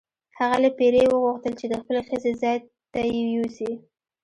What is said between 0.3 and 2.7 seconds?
هغه له پیري وغوښتل چې د خپلې ښځې ځای